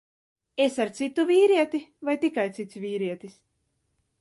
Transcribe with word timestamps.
Es 0.63 0.77
ar 0.85 0.89
citu 0.99 1.25
vīrieti, 1.31 1.81
vai 2.09 2.15
tikai 2.25 2.47
cits 2.57 2.81
vīrietis? 2.87 3.37